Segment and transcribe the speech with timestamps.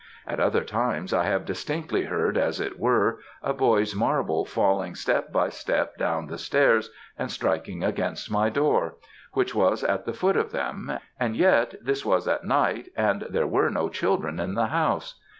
[0.25, 5.31] At other times I have distinctly heard, as it were, a boy's marble falling step
[5.31, 6.89] by step down the stairs
[7.19, 8.95] and striking against my door,
[9.33, 13.45] which was at the foot of them, and yet this was at night, and there
[13.45, 15.19] were no children in the house.